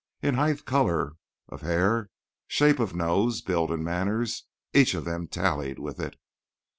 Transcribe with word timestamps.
In 0.23 0.33
height, 0.33 0.65
colour 0.65 1.17
of 1.49 1.61
hair, 1.61 2.09
shape 2.47 2.79
of 2.79 2.95
nose, 2.95 3.43
build 3.43 3.69
and 3.69 3.83
manners 3.83 4.47
each 4.73 4.95
of 4.95 5.05
them 5.05 5.27
tallied 5.27 5.77
with 5.77 5.99
it. 5.99 6.15